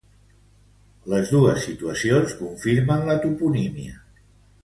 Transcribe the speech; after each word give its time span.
Les 1.13 1.33
dos 1.33 1.59
situacions 1.65 2.33
confirmen 2.41 3.07
la 3.11 3.19
toponímia. 3.27 4.01